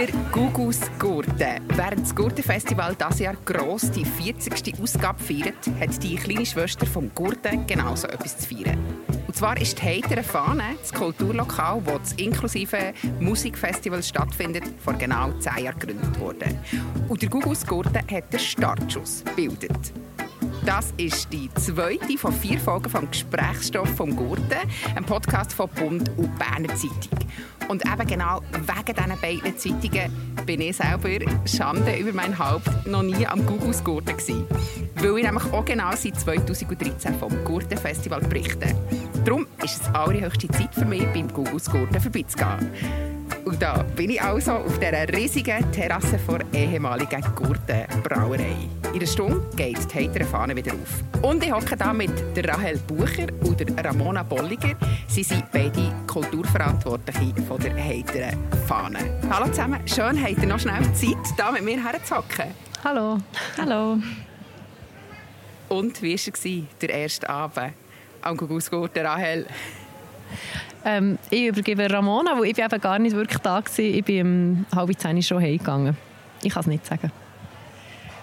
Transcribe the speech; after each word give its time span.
Der 0.00 0.08
Gugus 0.32 0.80
Gurten. 0.98 1.60
Während 1.76 2.00
das 2.00 2.16
Gurtenfestival 2.16 2.96
dieses 2.96 3.18
Jahr 3.18 3.36
gross 3.44 3.90
die 3.90 4.06
40. 4.06 4.80
Ausgabe 4.80 5.22
feiert, 5.22 5.56
hat 5.78 6.02
die 6.02 6.16
kleine 6.16 6.46
Schwester 6.46 6.86
vom 6.86 7.14
Gurten 7.14 7.66
genauso 7.66 8.08
etwas 8.08 8.38
zu 8.38 8.48
feiern. 8.48 8.78
Und 9.26 9.36
zwar 9.36 9.60
ist 9.60 9.78
die 9.78 9.82
Heitere 9.82 10.22
Fahne, 10.22 10.62
das 10.80 10.94
Kulturlokal, 10.94 11.82
wo 11.84 11.98
das 11.98 12.14
inklusive 12.14 12.94
Musikfestival 13.20 14.02
stattfindet, 14.02 14.64
vor 14.82 14.94
genau 14.94 15.32
zehn 15.32 15.64
Jahren 15.64 15.78
gegründet 15.78 16.18
worden. 16.18 16.58
Und 17.06 17.20
der 17.20 17.28
Gugus 17.28 17.66
Gurten 17.66 17.98
hat 18.10 18.32
den 18.32 18.40
Startschuss 18.40 19.22
gebildet. 19.22 19.92
Das 20.64 20.92
ist 20.98 21.32
die 21.32 21.48
zweite 21.54 22.18
von 22.18 22.32
vier 22.32 22.58
Folgen 22.58 22.90
vom 22.90 23.10
Gesprächsstoff 23.10 23.88
vom 23.96 24.14
Gurten, 24.14 24.58
ein 24.94 25.04
Podcast 25.04 25.52
von 25.54 25.70
Bund 25.70 26.10
und 26.18 26.38
Berner 26.38 26.74
Zeitung. 26.74 27.18
Und 27.68 27.84
eben 27.86 28.06
genau 28.06 28.40
wegen 28.52 28.96
diesen 28.96 29.20
beiden 29.20 29.58
Zeitungen 29.58 30.12
bin 30.44 30.60
ich 30.60 30.76
selber, 30.76 31.08
Schande 31.46 31.96
über 31.96 32.12
mein 32.12 32.38
Haupt, 32.38 32.86
noch 32.86 33.02
nie 33.02 33.26
am 33.26 33.44
Gugus 33.46 33.82
Gurten 33.82 34.16
gewesen. 34.16 34.44
Weil 34.96 35.18
ich 35.18 35.24
nämlich 35.24 35.52
auch 35.52 35.64
genau 35.64 35.92
seit 35.94 36.20
2013 36.20 37.14
vom 37.14 37.32
Gurten-Festival 37.44 38.20
berichte. 38.20 38.74
Darum 39.24 39.46
ist 39.64 39.80
es 39.80 39.94
allerhöchste 39.94 40.48
Zeit 40.48 40.74
für 40.74 40.84
mich, 40.84 41.06
beim 41.14 41.32
Gugus 41.32 41.70
Gurten 41.70 42.00
vorbeizugehen. 42.00 42.70
Und 43.44 43.62
da 43.62 43.82
bin 43.96 44.10
ich 44.10 44.20
also 44.20 44.52
auf 44.52 44.78
dieser 44.78 45.08
riesigen 45.08 45.72
Terrasse 45.72 46.18
vor 46.18 46.40
ehemaligen 46.52 47.22
Gurtenbrauerei. 47.34 48.79
In 48.92 48.96
einer 48.96 49.06
Stunde 49.06 49.40
geht 49.54 49.92
die 49.92 49.98
heitere 49.98 50.24
Fahne 50.24 50.56
wieder 50.56 50.72
auf. 50.72 51.22
Und 51.22 51.44
ich 51.44 51.52
hocke 51.52 51.76
hier 51.80 51.92
mit 51.92 52.36
der 52.36 52.48
Rahel 52.48 52.76
Bucher 52.78 53.28
und 53.44 53.60
der 53.60 53.84
Ramona 53.84 54.24
Bolliger. 54.24 54.74
Sie 55.06 55.22
sind 55.22 55.44
beide 55.52 55.92
Kulturverantwortliche 56.08 57.40
von 57.46 57.60
der 57.60 57.76
heiteren 57.76 58.36
Fahne. 58.66 58.98
Hallo 59.30 59.46
zusammen, 59.46 59.78
schön, 59.86 60.20
habt 60.20 60.42
ihr 60.42 60.46
noch 60.48 60.58
schnell 60.58 60.82
Zeit, 60.92 61.16
hier 61.36 61.52
mit 61.52 61.62
mir 61.62 61.84
herzuhocken? 61.84 62.46
Hallo. 62.82 63.18
Hallo. 63.58 63.98
Und 65.68 66.02
wie 66.02 66.14
war 66.14 66.34
es, 66.34 66.62
der 66.80 66.90
erste 66.90 67.30
Abend 67.30 67.74
am 68.22 68.36
Gugusgurten, 68.36 69.06
Rahel? 69.06 69.46
Ähm, 70.84 71.16
ich 71.30 71.46
übergebe 71.46 71.88
Ramona, 71.88 72.36
weil 72.36 72.46
ich 72.46 72.58
eben 72.58 72.80
gar 72.80 72.98
nicht 72.98 73.14
wirklich 73.14 73.38
da 73.38 73.62
war. 73.62 73.78
Ich 73.78 74.04
bin 74.04 74.66
um 74.72 74.76
halb 74.76 74.98
zehn 74.98 75.22
schon 75.22 75.40
heimgegangen. 75.40 75.96
Ich 76.42 76.52
kann 76.52 76.62
es 76.62 76.66
nicht 76.66 76.86
sagen. 76.86 77.12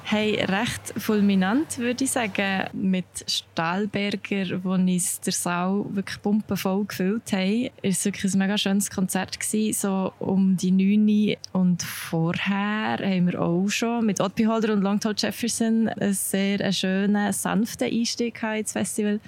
Hey, 0.09 0.41
recht 0.41 0.93
fulminant 0.95 1.79
würde 1.79 2.05
ich 2.05 2.11
sagen, 2.11 2.69
mit 2.71 3.03
Stahlberger, 3.27 4.63
wo 4.63 4.71
uns 4.71 5.19
der 5.19 5.33
Saal 5.33 5.83
wirklich 5.89 6.21
pumpenvoll 6.21 6.85
gefüllt 6.85 7.33
haben. 7.33 7.71
Es 7.81 8.05
war 8.05 8.13
wirklich 8.13 8.33
ein 8.33 8.39
mega 8.39 8.57
schönes 8.57 8.89
Konzert, 8.89 9.37
gewesen, 9.37 9.73
so 9.73 10.13
um 10.19 10.55
die 10.55 10.71
9 10.71 11.35
und 11.51 11.83
vorher 11.83 12.99
haben 12.99 13.25
wir 13.25 13.41
auch 13.41 13.67
schon 13.67 14.05
mit 14.05 14.21
Odd 14.21 14.35
Beholder 14.35 14.71
und 14.71 14.81
Longtall 14.81 15.13
Jefferson 15.17 15.89
einen 15.89 16.13
sehr 16.13 16.71
schönen, 16.71 17.33
sanften 17.33 17.91
Einstieg 17.91 18.41
ins 18.41 18.71
Festival. 18.71 19.19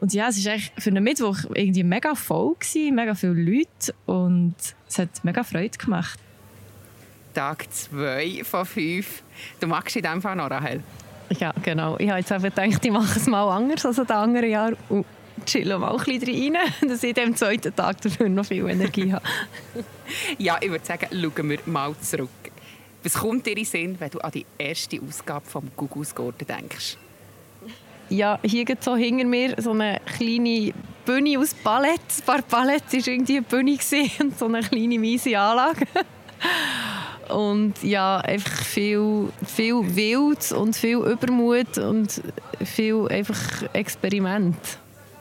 Und 0.00 0.14
ja, 0.14 0.28
es 0.28 0.42
war 0.42 0.52
eigentlich 0.52 0.72
für 0.78 0.88
einen 0.88 1.04
Mittwoch 1.04 1.40
irgendwie 1.52 1.84
mega 1.84 2.14
voll, 2.14 2.54
gewesen, 2.58 2.94
mega 2.94 3.14
viele 3.14 3.34
Leute 3.34 3.94
und 4.06 4.54
es 4.88 4.98
hat 4.98 5.22
mega 5.22 5.44
Freude 5.44 5.76
gemacht. 5.76 6.18
Tag 7.38 7.72
2 7.72 8.42
von 8.42 8.66
5. 8.66 9.22
Du 9.60 9.68
magst 9.68 9.94
in 9.94 10.02
diesem 10.02 10.20
Fall 10.20 10.34
noch, 10.34 10.50
Rahel? 10.50 10.82
Ja, 11.38 11.54
genau. 11.62 11.96
Ich 11.96 12.08
habe 12.08 12.18
jetzt 12.18 12.32
einfach 12.32 12.52
gedacht, 12.52 12.84
ich 12.84 12.90
mache 12.90 13.16
es 13.16 13.28
mal 13.28 13.48
anders 13.48 13.86
als 13.86 13.98
in 13.98 14.10
anderen 14.10 14.50
Jahr 14.50 14.72
und 14.88 15.06
chillen 15.46 15.80
mal 15.80 15.96
ein 15.96 16.04
bisschen 16.04 16.56
rein, 16.56 16.58
dass 16.88 17.04
ich 17.04 17.16
am 17.16 17.36
zweiten 17.36 17.72
Tag 17.76 18.00
dafür 18.00 18.28
noch 18.28 18.44
viel 18.44 18.68
Energie 18.68 19.12
habe. 19.12 19.24
ja, 20.38 20.58
ich 20.60 20.68
würde 20.68 20.84
sagen, 20.84 21.06
schauen 21.12 21.48
wir 21.50 21.60
mal 21.66 21.94
zurück. 22.00 22.28
Was 23.04 23.14
kommt 23.14 23.46
dir 23.46 23.56
in 23.56 23.64
Sinn, 23.64 23.94
wenn 24.00 24.10
du 24.10 24.18
an 24.18 24.32
die 24.32 24.44
erste 24.58 24.98
Ausgabe 25.00 25.46
vom 25.46 25.70
Gugus 25.76 26.12
Gurten 26.12 26.44
denkst? 26.44 26.96
Ja, 28.08 28.40
hier 28.42 28.64
geht 28.64 28.82
so 28.82 28.96
hinter 28.96 29.24
mir 29.24 29.54
so 29.58 29.70
eine 29.70 30.00
kleine 30.16 30.72
Bühne 31.04 31.38
aus 31.38 31.54
Ballett. 31.54 32.00
Ein 32.18 32.24
paar 32.26 32.42
Ballett 32.42 32.92
war 32.92 33.06
irgendwie 33.06 33.36
eine 33.36 33.42
Bühne 33.42 33.78
und 34.18 34.36
so 34.36 34.46
eine 34.46 34.60
kleine 34.60 34.98
miese 34.98 35.38
Anlage. 35.38 35.86
Und 37.28 37.82
ja, 37.82 38.18
einfach 38.18 38.64
viel, 38.64 39.28
viel 39.46 39.96
Wild 39.96 40.52
und 40.52 40.76
viel 40.76 40.98
Übermut 40.98 41.78
und 41.78 42.22
viel 42.64 43.06
einfach 43.08 43.62
Experiment. 43.72 44.56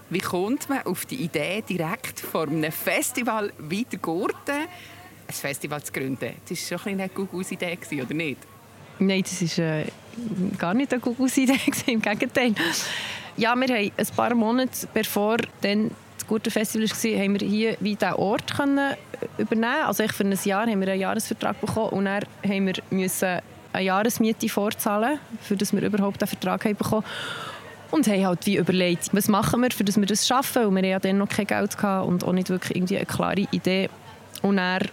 Wie 0.10 0.20
kommt 0.20 0.70
man 0.70 0.84
auf 0.84 1.06
die 1.06 1.18
Idee, 1.18 1.62
direkt 1.68 2.22
vor 2.22 2.48
einem 2.48 2.72
Festival 2.72 3.52
wie 3.60 3.84
der 3.84 4.00
Gurten 4.00 4.56
ein 5.28 5.34
Festival 5.34 5.84
zu 5.84 5.92
gründen? 5.92 6.34
Das 6.48 6.72
war 6.72 6.80
schon 6.80 6.94
ein 6.94 7.02
eine 7.02 7.10
Gugus-Idee, 7.10 7.78
oder 8.02 8.14
nicht? 8.14 8.38
Nein, 9.00 9.24
das 9.24 9.58
war 9.58 9.66
äh, 9.66 9.86
gar 10.58 10.74
nicht 10.74 10.94
eine 10.94 11.02
Gugus-Idee, 11.02 11.60
im 11.88 12.02
Gegenteil. 12.02 12.56
Ja, 13.36 13.54
wir 13.56 13.68
haben 13.68 13.92
ein 13.98 14.08
paar 14.16 14.34
Monate 14.34 14.88
bevor 14.94 15.38
dann 15.62 15.92
gute 16.28 16.52
Festival 16.52 16.88
war, 16.88 17.24
haben 17.24 17.40
wir 17.40 17.48
hier 17.48 17.78
wie 17.80 17.96
diesen 17.96 18.14
Ort 18.14 18.56
können 18.56 18.96
übernehmen. 19.38 19.86
Also 19.86 20.08
für 20.08 20.24
ein 20.24 20.38
Jahr 20.44 20.68
haben 20.68 20.82
wir 20.82 20.88
einen 20.88 21.02
Jahresvertrag 21.02 21.60
bekommen 21.60 21.90
und 21.90 22.06
dann 22.06 22.24
haben 22.46 22.68
wir 22.68 22.76
müssen 22.90 23.40
eine 23.74 23.86
Jahresmiete 23.86 24.50
vorzahlen, 24.50 25.20
für 25.42 25.56
dass 25.56 25.74
wir 25.74 25.82
überhaupt 25.82 26.22
einen 26.22 26.28
Vertrag 26.28 26.66
haben 26.66 26.76
bekommen. 26.76 27.06
Und 27.90 28.08
haben 28.08 28.26
halt 28.26 28.46
wie 28.46 28.58
überlegt, 28.58 29.10
was 29.14 29.30
machen 29.30 29.62
wir, 29.62 29.72
für 29.72 29.86
dass 29.86 29.98
wir 29.98 30.06
das 30.06 30.28
schaffen, 30.28 30.66
weil 30.66 30.84
wir 30.84 30.90
ja 30.90 31.00
dann 31.00 31.20
noch 31.20 31.30
kein 31.30 31.48
Geld 31.48 31.82
hatten 31.82 32.08
und 32.08 32.26
auch 32.26 32.34
nicht 32.34 32.50
wirklich 32.50 32.76
irgendwie 32.76 32.98
eine 32.98 33.06
klare 33.06 33.48
Idee. 33.52 33.90
Und 34.42 34.58
dann 34.58 34.90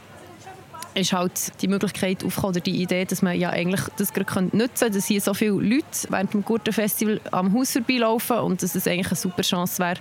ist 0.94 1.12
halt 1.12 1.60
die 1.60 1.66
Möglichkeit 1.66 2.24
aufgekommen, 2.24 2.54
oder 2.54 2.60
die 2.60 2.82
Idee, 2.82 3.04
dass 3.04 3.20
man 3.20 3.38
ja 3.38 3.50
eigentlich 3.50 3.80
das 3.96 4.12
gerade 4.12 4.56
nutzen 4.56 4.68
könnte, 4.78 4.90
dass 4.92 5.06
hier 5.06 5.20
so 5.20 5.34
viele 5.34 5.52
Leute 5.52 5.84
während 6.08 6.32
dem 6.34 6.44
Gurtenfestival 6.44 7.20
am 7.32 7.52
Haus 7.52 7.72
vorbeilaufen 7.72 8.38
und 8.38 8.62
dass 8.62 8.76
es 8.76 8.86
eigentlich 8.86 9.08
eine 9.08 9.16
super 9.16 9.42
Chance 9.42 9.82
wäre, 9.82 9.96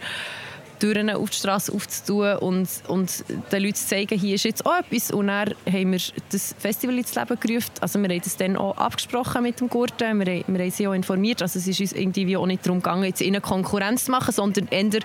Türen 0.84 1.10
auf 1.12 1.30
die 1.30 1.38
Straße 1.38 1.72
aufzutun 1.72 2.36
und, 2.40 2.68
und 2.90 3.24
den 3.54 3.64
Leuten 3.64 3.76
zu 3.76 3.88
zeigen, 3.88 4.20
hier 4.20 4.36
ist 4.36 4.44
jetzt 4.44 4.66
auch 4.66 4.80
etwas. 4.80 5.12
Und 5.12 5.28
dann 5.28 5.54
haben 5.66 5.92
wir 5.94 6.00
das 6.30 6.54
Festival 6.60 6.98
ins 6.98 7.16
Leben 7.16 7.40
gerufen. 7.40 7.72
Also 7.80 8.00
wir 8.00 8.10
haben 8.10 8.22
das 8.22 8.36
dann 8.36 8.58
auch 8.58 8.76
abgesprochen 8.76 9.44
mit 9.44 9.62
dem 9.62 9.70
Gurten. 9.70 10.20
Wir, 10.20 10.44
wir 10.46 10.60
haben 10.60 10.72
sie 10.72 10.86
auch 10.86 10.94
informiert. 10.94 11.42
Also 11.42 11.58
es 11.58 11.68
ist 11.68 11.80
uns 11.80 11.94
irgendwie 11.94 12.36
auch 12.36 12.46
nicht 12.46 12.66
darum 12.66 12.80
gegangen, 12.80 13.06
jetzt 13.06 13.22
ihnen 13.22 13.42
Konkurrenz 13.42 14.06
zu 14.06 14.12
machen, 14.12 14.34
sondern 14.34 14.68
eher, 14.68 15.00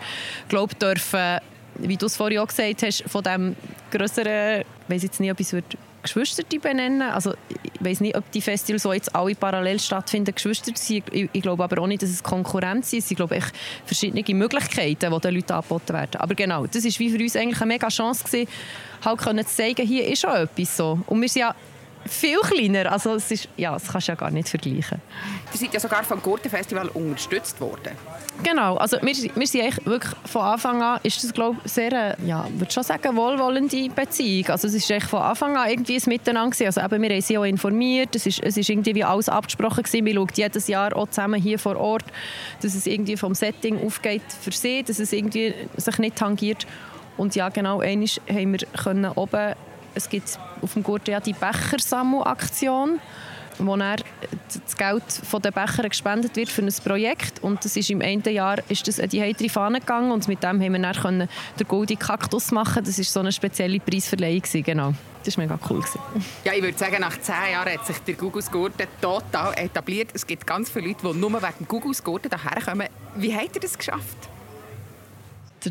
glaube 0.48 0.74
dürfen 0.74 1.38
wie 1.80 1.96
du 1.96 2.06
es 2.06 2.16
vorhin 2.16 2.40
auch 2.40 2.48
gesagt 2.48 2.82
hast, 2.82 3.04
von 3.06 3.22
dem 3.22 3.54
größeren, 3.92 4.62
ich 4.62 4.92
weiß 4.92 5.02
jetzt 5.04 5.20
nicht, 5.20 5.30
ob 5.30 5.38
es 5.38 5.54
Geschwister 6.14 6.42
benennen. 6.60 7.02
Also 7.02 7.34
ich 7.62 7.84
weiß 7.84 8.00
nicht, 8.00 8.16
ob 8.16 8.30
die 8.32 8.40
Festivals 8.40 8.82
so 8.82 8.92
jetzt 8.92 9.14
alle 9.14 9.34
parallel 9.34 9.78
stattfinden, 9.78 10.34
Geschwister 10.34 10.72
sind. 10.74 11.04
Ich, 11.12 11.28
ich, 11.32 11.42
glaube 11.42 11.64
aber 11.64 11.82
auch 11.82 11.86
nicht, 11.86 12.02
dass 12.02 12.10
es 12.10 12.22
Konkurrenz 12.22 12.92
ist. 12.92 13.10
Ich 13.10 13.16
glaube 13.16 13.36
echt 13.36 13.52
verschiedene 13.84 14.24
Möglichkeiten, 14.34 15.12
die 15.12 15.20
den 15.20 15.34
Leuten 15.34 15.52
angeboten 15.52 15.92
werden. 15.92 16.16
Aber 16.20 16.34
genau, 16.34 16.66
das 16.66 16.84
war 16.84 16.90
für 16.90 17.22
uns 17.22 17.36
eigentlich 17.36 17.60
eine 17.60 17.68
mega 17.68 17.88
Chance 17.88 18.24
gewesen, 18.24 18.48
halt 19.04 19.18
können 19.18 19.46
zu 19.46 19.54
zeigen, 19.54 19.86
hier 19.86 20.06
ist 20.06 20.20
schon 20.20 20.34
etwas 20.34 20.76
so. 20.76 20.98
Und 21.06 21.20
wir 21.20 21.28
sind 21.28 21.40
ja 21.40 21.54
viel 22.08 22.38
kleiner. 22.40 22.90
Also 22.90 23.14
es 23.14 23.30
ist, 23.30 23.48
ja, 23.56 23.72
das 23.72 23.88
kannst 23.88 24.08
du 24.08 24.12
ja 24.12 24.16
gar 24.16 24.30
nicht 24.30 24.48
vergleichen. 24.48 25.00
Ihr 25.52 25.58
seid 25.58 25.74
ja 25.74 25.80
sogar 25.80 26.04
vom 26.04 26.22
Gurtenfestival 26.22 26.88
unterstützt 26.88 27.60
worden. 27.60 27.92
Genau, 28.42 28.76
also 28.76 28.98
wir, 29.02 29.14
wir 29.34 29.46
sind 29.46 29.62
eigentlich 29.62 29.84
wirklich 29.84 30.14
von 30.26 30.42
Anfang 30.42 30.80
an, 30.80 31.00
ist 31.02 31.22
das 31.24 31.32
glaube 31.32 31.58
ich 31.64 31.72
sehr, 31.72 32.16
ja, 32.24 32.46
würde 32.56 32.72
schon 32.72 32.84
sagen, 32.84 33.16
wohlwollende 33.16 33.88
Beziehung. 33.88 34.48
Also 34.50 34.68
es 34.68 34.74
ist 34.74 34.88
echt 34.90 35.06
von 35.06 35.20
Anfang 35.20 35.56
an 35.56 35.68
irgendwie 35.68 35.96
ein 35.96 36.02
Miteinander 36.06 36.50
gewesen. 36.50 36.66
Also 36.66 36.80
eben, 36.80 37.02
wir 37.02 37.10
haben 37.10 37.20
sie 37.20 37.38
auch 37.38 37.44
informiert, 37.44 38.14
es 38.14 38.26
ist, 38.26 38.40
es 38.42 38.56
ist 38.56 38.70
irgendwie 38.70 39.02
alles 39.02 39.28
abgesprochen 39.28 39.82
gewesen. 39.82 40.06
Wir 40.06 40.14
schauen 40.14 40.28
jedes 40.34 40.68
Jahr 40.68 40.96
auch 40.96 41.08
zusammen 41.08 41.40
hier 41.40 41.58
vor 41.58 41.76
Ort, 41.76 42.04
dass 42.62 42.74
es 42.74 42.86
irgendwie 42.86 43.16
vom 43.16 43.34
Setting 43.34 43.84
aufgeht 43.84 44.22
für 44.40 44.52
sie, 44.52 44.84
dass 44.84 45.00
es 45.00 45.12
irgendwie 45.12 45.54
sich 45.76 45.98
nicht 45.98 46.16
tangiert. 46.16 46.66
Und 47.16 47.34
ja, 47.34 47.48
genau, 47.48 47.80
einmal 47.80 48.08
haben 48.30 48.52
wir 48.52 48.66
können 48.68 49.10
oben 49.16 49.54
es 49.98 50.08
gibt 50.08 50.38
auf 50.62 50.72
dem 50.72 50.82
Gurt 50.82 51.06
ja 51.08 51.20
die 51.20 51.34
Bechersammelaktion, 51.34 53.00
wo 53.58 53.76
dann 53.76 53.96
das 54.64 54.76
Geld 54.76 55.02
von 55.12 55.42
den 55.42 55.52
Bechern 55.52 55.88
gespendet 55.88 56.36
wird 56.36 56.48
für 56.48 56.62
ein 56.62 56.72
Projekt. 56.84 57.42
Und 57.42 57.64
das 57.64 57.76
ist 57.76 57.90
im 57.90 58.00
einen 58.00 58.22
Jahr 58.22 58.58
ist 58.68 58.86
das 58.86 59.00
an 59.00 59.08
die 59.08 59.20
heitere 59.20 59.48
Fahne 59.48 59.80
gegangen 59.80 60.12
und 60.12 60.28
mit 60.28 60.42
dem 60.42 60.62
haben 60.62 60.72
wir 60.72 60.80
dann 60.80 60.94
können 60.94 61.28
den 61.58 61.68
Golden 61.68 61.98
Kaktus 61.98 62.52
machen. 62.52 62.84
Das 62.84 62.98
ist 62.98 63.12
so 63.12 63.20
eine 63.20 63.32
spezielle 63.32 63.80
Preisverleihung 63.80 64.42
genau. 64.64 64.94
Das 65.24 65.36
war 65.36 65.44
mega 65.44 65.58
cool. 65.68 65.84
Ja, 66.44 66.52
ich 66.54 66.62
würde 66.62 66.78
sagen, 66.78 67.00
nach 67.00 67.20
zehn 67.20 67.52
Jahren 67.52 67.72
hat 67.72 67.84
sich 67.84 67.98
der 67.98 68.14
Gugusgurten 68.14 68.86
total 69.00 69.52
etabliert. 69.58 70.10
Es 70.14 70.26
gibt 70.26 70.46
ganz 70.46 70.70
viele 70.70 70.88
Leute, 70.88 71.12
die 71.12 71.18
nur 71.18 71.32
wegen 71.32 71.54
dem 71.58 71.68
Gugusgurten 71.68 72.30
hierher 72.30 72.62
kommen. 72.62 72.88
Wie 73.16 73.34
habt 73.34 73.56
ihr 73.56 73.60
das 73.60 73.76
geschafft? 73.76 74.16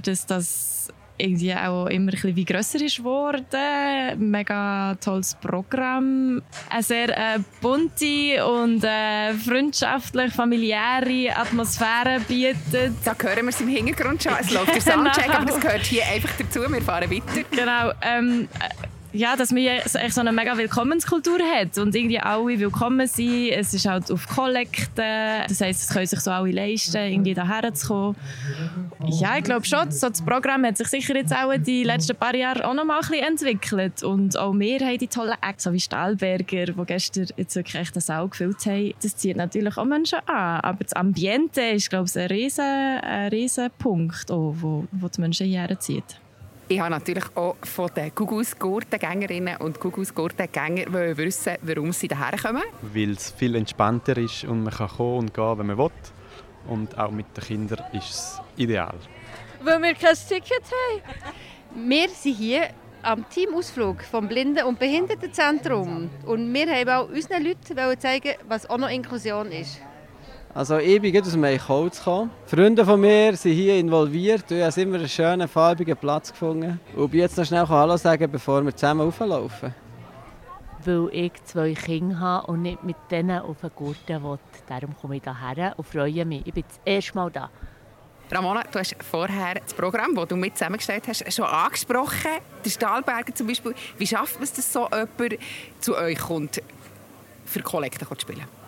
Dass 0.03 0.25
das 0.25 0.89
irgendwie 1.17 1.53
auch 1.53 1.87
immer 1.87 2.11
ein 2.13 2.35
wie 2.35 2.45
grösser 2.45 2.81
ist 2.81 2.97
geworden. 2.97 3.45
Mega 4.31 4.95
tolles 4.95 5.35
Programm. 5.35 6.41
Eine 6.69 6.83
sehr 6.83 7.09
äh, 7.09 7.39
bunte 7.61 8.45
und 8.45 8.83
äh, 8.83 9.33
freundschaftlich 9.33 10.33
familiäre 10.33 11.35
Atmosphäre 11.35 12.19
bietet. 12.27 12.93
Da 13.03 13.15
hören 13.19 13.45
wir 13.45 13.49
es 13.49 13.61
im 13.61 13.67
Hintergrund 13.67 14.23
schon. 14.23 14.33
Es 14.39 14.51
läuft 14.51 14.73
der 14.73 14.81
Soundcheck, 14.93 15.33
aber 15.33 15.45
das 15.45 15.59
gehört 15.59 15.85
hier 15.85 16.05
einfach 16.05 16.31
dazu. 16.37 16.61
Wir 16.61 16.81
fahren 16.81 17.09
weiter. 17.09 17.43
Genau. 17.51 17.91
Ähm, 18.01 18.47
ja, 19.17 19.35
dass 19.35 19.51
man 19.51 19.63
so 20.09 20.21
eine 20.21 20.31
mega 20.31 20.57
Willkommenskultur 20.57 21.39
hat 21.39 21.77
und 21.77 21.95
irgendwie 21.95 22.19
alle 22.19 22.59
willkommen 22.59 23.07
sind. 23.07 23.49
Es 23.49 23.73
ist 23.73 23.87
halt 23.87 24.11
auf 24.11 24.27
Kollekten, 24.27 25.43
das 25.47 25.59
heisst, 25.59 25.83
es 25.83 25.89
können 25.89 26.05
sich 26.05 26.19
so 26.19 26.31
alle 26.31 26.51
leisten, 26.51 26.97
irgendwie 26.97 27.33
daher 27.33 27.73
zu 27.73 27.87
kommen. 27.87 28.15
Ja, 29.07 29.37
ich 29.37 29.43
glaube 29.43 29.65
schon, 29.65 29.91
so 29.91 30.09
das 30.09 30.21
Programm 30.21 30.65
hat 30.65 30.77
sich 30.77 30.87
sicher 30.87 31.15
jetzt 31.15 31.33
auch 31.33 31.51
die 31.57 31.83
letzten 31.83 32.15
paar 32.15 32.35
Jahre 32.35 32.67
auch 32.67 32.73
noch 32.73 32.85
mal 32.85 32.99
ein 32.99 33.07
bisschen 33.07 33.25
entwickelt 33.25 34.03
und 34.03 34.37
auch 34.37 34.53
wir 34.53 34.79
haben 34.79 34.97
die 34.97 35.07
tollen 35.07 35.35
Acts, 35.41 35.63
so 35.63 35.73
wie 35.73 35.79
Stahlberger, 35.79 36.65
die 36.65 36.85
gestern 36.85 37.27
jetzt 37.37 37.55
wirklich 37.55 37.81
echt 37.81 37.95
den 37.95 38.01
Saal 38.01 38.27
gefüllt 38.27 38.65
haben. 38.65 38.93
Das 39.01 39.15
zieht 39.15 39.37
natürlich 39.37 39.77
auch 39.77 39.85
Menschen 39.85 40.19
an, 40.27 40.59
aber 40.61 40.83
das 40.83 40.93
Ambiente 40.93 41.61
ist, 41.61 41.89
glaube 41.89 42.07
ich, 42.07 42.17
ein 42.17 42.27
riesen, 42.27 42.63
ein 42.63 43.29
riesen 43.29 43.69
Punkt, 43.79 44.29
auch, 44.29 44.53
wo, 44.59 44.85
wo 44.91 45.07
die 45.07 45.21
Menschen 45.21 45.47
hierher 45.47 45.79
zieht. 45.79 46.19
Ich 46.69 46.81
habe 46.81 46.89
natürlich 46.89 47.23
auch 47.35 47.55
von 47.63 47.89
den 47.95 48.13
Gugus 48.13 48.59
Gurtengängerinnen 48.59 49.55
und 49.57 49.79
Gugus 49.79 50.13
Gurtengänger 50.13 51.15
wissen, 51.15 51.55
warum 51.61 51.93
sie 51.93 52.09
hierher 52.09 52.37
kommen. 52.37 52.63
Weil 52.81 53.11
es 53.11 53.31
viel 53.31 53.55
entspannter 53.55 54.17
ist 54.17 54.43
und 54.43 54.63
man 54.63 54.73
kann 54.73 54.89
kommen 54.89 55.19
und 55.19 55.33
gehen, 55.33 55.57
wenn 55.59 55.67
man 55.67 55.77
will. 55.77 55.91
Und 56.67 56.97
auch 56.99 57.11
mit 57.11 57.27
den 57.37 57.43
Kindern 57.45 57.85
ist 57.93 58.09
es 58.09 58.41
ideal. 58.57 58.95
Weil 59.63 59.81
wir 59.81 59.93
kein 59.93 60.15
Ticket 60.15 60.63
haben. 60.63 61.89
Wir 61.89 62.09
sind 62.09 62.35
hier 62.35 62.67
am 63.01 63.29
Teamausflug 63.29 64.03
vom 64.03 64.27
Blinden- 64.27 64.65
und 64.65 64.77
Behindertenzentrum. 64.77 66.09
Und 66.25 66.53
wir 66.53 66.67
haben 66.67 66.89
auch 66.89 67.09
unseren 67.09 67.43
Leuten 67.45 67.99
zeigen, 67.99 68.33
was 68.45 68.69
auch 68.69 68.77
noch 68.77 68.89
Inklusion 68.89 69.53
ist. 69.53 69.79
Also 70.57 70.79
ich 70.79 70.99
bin 70.99 71.21
aus 71.21 71.29
dem 71.29 71.43
Eichholz 71.43 71.99
gekommen. 71.99 72.31
Freunde 72.47 72.83
von 72.83 72.99
mir 72.99 73.35
sind 73.35 73.53
hier 73.53 73.77
involviert 73.77 74.49
ich 74.49 74.63
habe 74.63 74.81
immer 74.81 74.97
einen 74.97 75.07
schönen, 75.07 75.47
farbigen 75.47 75.95
Platz 75.95 76.31
gefunden. 76.31 76.79
Und 76.95 77.11
bin 77.11 77.19
jetzt 77.19 77.37
noch 77.37 77.45
schnell 77.45 77.67
Hallo 77.67 77.95
sagen, 77.95 78.31
bevor 78.31 78.65
wir 78.65 78.75
zusammen 78.75 79.01
auflaufen. 79.01 79.75
Weil 80.83 81.09
ich 81.11 81.33
zwei 81.43 81.75
Kinder 81.75 82.19
habe 82.19 82.47
und 82.47 82.63
nicht 82.63 82.83
mit 82.83 82.95
denen 83.11 83.39
auf 83.39 83.61
den 83.61 83.69
Gurten 83.75 84.23
will. 84.23 84.39
Darum 84.67 84.97
komme 84.99 85.17
ich 85.17 85.23
hierher 85.23 85.75
und 85.77 85.87
freue 85.87 86.25
mich. 86.25 86.41
Ich 86.47 86.53
bin 86.55 86.63
das 86.67 86.79
erste 86.83 87.13
Mal 87.13 87.29
da. 87.29 87.51
Ramona, 88.31 88.63
du 88.63 88.79
hast 88.79 88.95
vorher 89.03 89.59
das 89.63 89.75
Programm, 89.75 90.15
das 90.15 90.27
du 90.27 90.35
mit 90.37 90.57
zusammengestellt 90.57 91.07
hast, 91.07 91.31
schon 91.31 91.45
angesprochen. 91.45 92.31
Der 92.65 92.69
Stahlberger 92.71 93.35
zum 93.35 93.45
Beispiel. 93.45 93.75
Wie 93.99 94.07
schafft 94.07 94.33
man 94.37 94.45
es, 94.45 94.53
dass 94.53 94.73
so 94.73 94.87
jemand 94.89 95.39
zu 95.81 95.95
euch 95.95 96.17
kommt, 96.17 96.63
für 97.45 97.61
Kollekte 97.61 98.07
zu 98.07 98.15
spielen? 98.19 98.66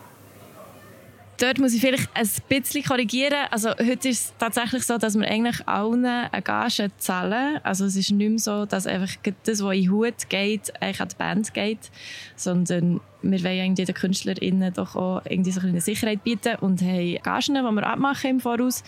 Dort 1.39 1.57
muss 1.59 1.74
ich 1.74 1.81
vielleicht 1.81 2.09
ein 2.13 2.30
bisschen 2.47 2.83
korrigieren. 2.83 3.47
Also 3.51 3.69
heute 3.69 4.09
ist 4.09 4.25
es 4.25 4.33
tatsächlich 4.38 4.83
so, 4.83 4.97
dass 4.97 5.18
wir 5.18 5.27
eigentlich 5.27 5.68
allen 5.68 6.06
eine 6.06 6.41
Gage 6.41 6.91
zahlen. 6.97 7.59
Also 7.63 7.86
es 7.86 7.95
ist 7.95 8.12
nicht 8.12 8.30
mehr 8.30 8.39
so, 8.39 8.65
dass 8.65 8.86
einfach 8.86 9.15
das, 9.44 9.63
was 9.63 9.75
in 9.75 9.91
Hut 9.91 10.30
geht, 10.30 10.74
eigentlich 10.81 11.01
an 11.01 11.07
die 11.09 11.15
Band 11.15 11.53
geht, 11.53 11.91
sondern 12.36 13.01
wir 13.21 13.44
wollen 13.44 13.57
irgendwie 13.57 13.86
den 13.86 13.95
KünstlerInnen 13.95 14.74
doch 14.74 14.95
auch 14.95 15.21
irgendwie 15.25 15.51
so 15.51 15.62
eine 15.62 15.81
Sicherheit 15.81 16.24
bieten 16.24 16.56
und 16.62 16.81
haben 16.81 17.18
Gagen, 17.24 17.56
die 17.56 17.62
wir 17.62 17.88
abmachen 17.88 18.30
im 18.30 18.39
Voraus. 18.39 18.83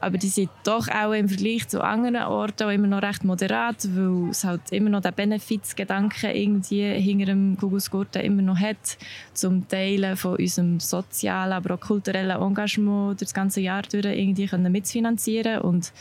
Aber 0.00 0.16
die 0.16 0.28
sind 0.28 0.50
doch 0.64 0.88
auch 0.88 1.12
im 1.12 1.28
Vergleich 1.28 1.68
zu 1.68 1.82
anderen 1.84 2.16
Orten 2.16 2.62
auch 2.64 2.70
immer 2.70 2.86
noch 2.86 3.02
recht 3.02 3.22
moderat, 3.22 3.86
weil 3.94 4.30
es 4.30 4.44
halt 4.44 4.62
immer 4.70 4.88
noch 4.88 5.02
den 5.02 5.12
Benefizgedanken 5.14 6.30
irgendwie 6.30 6.94
hinter 6.94 7.26
dem 7.26 7.56
Gugusgurten 7.58 8.22
immer 8.22 8.40
noch 8.40 8.58
hat, 8.58 8.96
zum 9.34 9.68
Teilen 9.68 10.16
von 10.16 10.36
unserem 10.36 10.80
sozialen, 10.80 11.52
aber 11.52 11.74
auch 11.74 11.80
kulturellen 11.80 12.40
Engagement 12.40 13.20
das 13.20 13.34
ganze 13.34 13.60
Jahr 13.60 13.82
durch 13.82 14.06
irgendwie 14.06 14.46
können 14.46 14.72
mitfinanzieren 14.72 15.60
und 15.60 15.92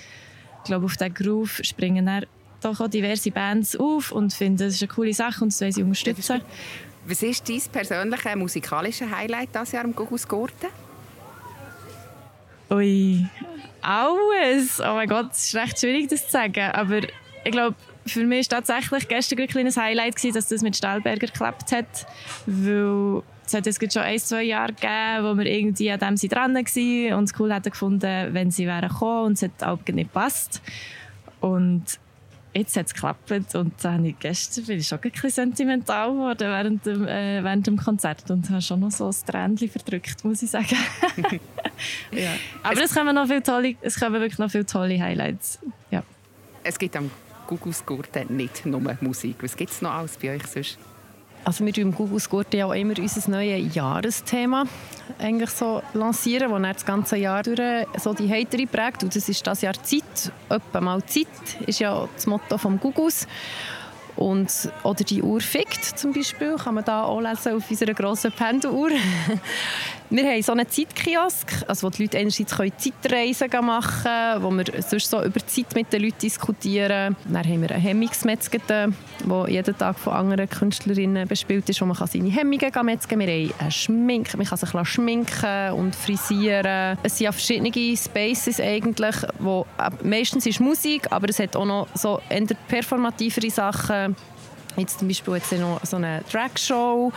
ich 0.59 0.65
glaube, 0.65 0.85
auf 0.85 0.97
diesen 0.97 1.13
Groove 1.13 1.61
springen 1.63 2.05
dann 2.05 2.25
doch 2.61 2.79
auch 2.79 2.89
diverse 2.89 3.31
Bands 3.31 3.75
auf 3.75 4.11
und 4.11 4.33
finden, 4.33 4.57
das 4.59 4.75
ist 4.75 4.81
eine 4.81 4.89
coole 4.89 5.13
Sache 5.13 5.43
und 5.43 5.51
das 5.51 5.61
wollen 5.61 5.71
sie 5.71 5.83
unterstützen. 5.83 6.41
Was 7.05 7.23
ist 7.23 7.49
dein 7.49 7.61
persönliches 7.71 8.35
musikalisches 8.35 9.09
Highlight 9.09 9.49
dieses 9.55 9.71
Jahr 9.71 9.85
am 9.85 9.95
Gugusgurten? 9.95 10.69
Ui, 12.69 13.25
alles. 13.81 14.79
Oh 14.79 14.93
mein 14.93 15.09
Gott, 15.09 15.31
es 15.31 15.45
ist 15.45 15.55
recht 15.55 15.79
schwierig, 15.79 16.07
das 16.07 16.25
zu 16.25 16.31
sagen. 16.31 16.71
Aber 16.71 16.99
ich 17.43 17.51
glaube, 17.51 17.75
für 18.05 18.23
mich 18.25 18.51
war 18.51 18.59
tatsächlich 18.59 19.07
gestern 19.07 19.39
ein 19.39 19.47
kleines 19.47 19.77
Highlight, 19.77 20.15
gewesen, 20.15 20.33
dass 20.35 20.47
das 20.47 20.61
mit 20.61 20.75
Stahlberger 20.75 21.27
geklappt 21.27 21.71
hat. 21.71 22.05
Weil 22.45 23.23
es 23.45 23.53
hat 23.53 23.65
jetzt 23.65 23.93
schon 23.93 24.03
ein, 24.03 24.19
zwei 24.19 24.43
Jahre 24.43 24.73
gegeben, 24.73 25.23
wo 25.23 25.37
wir 25.37 25.45
irgendwie 25.45 25.91
an 25.91 25.99
dem 25.99 26.17
sie 26.17 26.27
dran 26.27 26.53
waren 26.53 27.13
und 27.13 27.23
es 27.23 27.39
cool 27.39 27.53
hätten 27.53 27.71
gefunden, 27.71 28.33
wenn 28.33 28.51
sie 28.51 28.67
wären 28.67 28.89
gekommen 28.89 29.27
und 29.27 29.33
es 29.33 29.43
hat 29.43 29.63
auch 29.63 29.79
nicht 29.87 30.13
gepasst. 30.13 30.61
Und 31.39 31.85
jetzt 32.53 32.77
hat 32.77 32.87
es 32.87 32.93
geklappt 32.93 33.55
und 33.55 33.73
dann 33.83 34.05
ich 34.05 34.19
gestern 34.19 34.65
bin 34.65 34.79
ich 34.79 34.87
schon 34.87 34.99
ein 34.99 35.11
bisschen 35.11 35.29
sentimental 35.29 36.11
geworden 36.11 36.47
während 36.47 36.85
dem, 36.85 37.07
äh, 37.07 37.43
während 37.43 37.65
dem 37.65 37.77
Konzert 37.77 38.29
und 38.29 38.49
habe 38.49 38.61
schon 38.61 38.81
noch 38.81 38.91
so 38.91 39.07
ein 39.07 39.15
Tränchen 39.25 39.69
verdrückt, 39.69 40.23
muss 40.23 40.43
ich 40.43 40.51
sagen. 40.51 40.77
ja. 42.11 42.31
Aber 42.63 42.81
es 42.83 42.93
kommen, 42.93 43.15
noch 43.15 43.27
viele 43.27 43.43
tolle, 43.43 43.75
es 43.81 43.99
kommen 43.99 44.19
wirklich 44.19 44.39
noch 44.39 44.51
viele 44.51 44.65
tolle 44.65 45.01
Highlights. 45.01 45.59
Ja. 45.91 46.03
Es 46.63 46.77
gibt 46.77 46.95
am 46.95 47.09
Gugus 47.47 47.85
Gurten 47.85 48.35
nicht 48.35 48.65
nur 48.65 48.81
Musik. 49.01 49.37
Was 49.41 49.55
gibt 49.55 49.71
es 49.71 49.81
noch 49.81 49.91
alles 49.91 50.17
bei 50.17 50.35
euch 50.35 50.45
sonst? 50.45 50.77
Also 51.43 51.65
wir 51.65 51.77
im 51.77 51.95
Google 51.95 52.21
Gurt 52.29 52.53
ja 52.53 52.65
auch 52.65 52.73
immer 52.73 52.97
unser 52.99 53.29
neues 53.31 53.73
Jahresthema 53.73 54.65
eigentlich 55.17 55.49
so 55.49 55.81
lancieren, 55.93 56.51
das 56.61 56.75
das 56.77 56.85
ganze 56.85 57.17
Jahr 57.17 57.43
durch 57.43 57.87
so 57.97 58.13
die 58.13 58.29
Hatery 58.29 58.65
prägt. 58.65 59.03
Und 59.03 59.15
das 59.15 59.29
ist 59.29 59.47
das 59.47 59.61
Jahr 59.61 59.81
Zeit. 59.81 60.31
Etwa 60.49 60.81
mal 60.81 61.03
Zeit 61.05 61.27
ist 61.65 61.79
ja 61.79 62.07
das 62.13 62.27
Motto 62.27 62.57
vom 62.57 62.79
Gugus. 62.79 63.25
Und, 64.19 64.51
oder 64.83 65.05
die 65.05 65.23
Uhr 65.23 65.39
fickt 65.39 65.97
zum 65.97 66.11
Beispiel, 66.11 66.57
kann 66.57 66.75
man 66.75 66.83
da 66.83 67.03
auch 67.03 67.21
lesen 67.21 67.55
auf 67.55 67.71
unserer 67.71 67.93
grossen 67.93 68.33
Pendeluhr. 68.33 68.89
wir 70.09 70.23
haben 70.25 70.41
so 70.41 70.51
einen 70.51 70.67
Zeitkiosk, 70.67 71.63
also 71.69 71.87
wo 71.87 71.89
die 71.89 72.03
Leute 72.03 72.17
einerseits 72.17 72.51
Zeitreisen 72.51 73.49
machen 73.65 74.03
können, 74.03 74.43
wo 74.43 74.51
wir 74.51 74.81
sonst 74.81 75.09
so 75.09 75.23
über 75.23 75.39
Zeit 75.47 75.73
mit 75.73 75.93
den 75.93 76.01
Leuten 76.01 76.19
diskutieren. 76.21 77.15
Dann 77.29 77.45
haben 77.45 77.61
wir 77.61 77.71
einen 77.71 77.81
Hemmungsmetzgeten, 77.81 78.93
der 79.25 79.49
jeden 79.49 79.77
Tag 79.77 79.97
von 79.97 80.11
anderen 80.11 80.49
Künstlerinnen 80.49 81.25
bespielt 81.25 81.69
ist, 81.69 81.79
wo 81.79 81.85
man 81.85 81.95
seine 81.95 82.29
Hemmungen 82.29 82.59
metzgen 82.83 83.19
kann. 83.19 83.19
Wir 83.19 83.27
haben 83.27 83.53
einen 83.57 83.71
Schmink, 83.71 84.35
man 84.35 84.45
kann 84.45 84.57
sich 84.57 84.69
schminken 84.89 85.71
und 85.71 85.95
frisieren. 85.95 86.97
Es 87.03 87.17
sind 87.17 87.25
ja 87.25 87.31
verschiedene 87.31 87.95
Spaces 87.95 88.59
eigentlich, 88.59 89.15
wo 89.39 89.65
äh, 89.77 89.91
meistens 90.05 90.45
ist 90.45 90.59
Musik, 90.59 91.07
aber 91.09 91.29
es 91.29 91.39
hat 91.39 91.55
auch 91.55 91.65
noch 91.65 91.87
so 91.93 92.19
performativere 92.67 93.49
Sachen 93.49 94.08
Jetzt 94.75 94.99
zum 94.99 95.07
Beispiel 95.07 95.33
jetzt 95.35 95.51
noch 95.53 95.79
so 95.83 95.97
eine 95.97 96.23
Drag-Show. 96.31 97.11